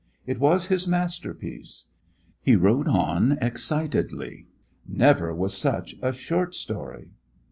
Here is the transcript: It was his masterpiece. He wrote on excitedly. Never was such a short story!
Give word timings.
It 0.25 0.39
was 0.39 0.65
his 0.65 0.87
masterpiece. 0.87 1.85
He 2.41 2.55
wrote 2.55 2.87
on 2.87 3.33
excitedly. 3.33 4.47
Never 4.87 5.31
was 5.31 5.55
such 5.55 5.95
a 6.01 6.11
short 6.11 6.55
story! 6.55 7.11